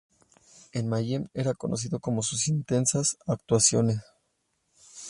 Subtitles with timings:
[0.73, 4.01] En Mayhem era conocido por sus intensas actuaciones.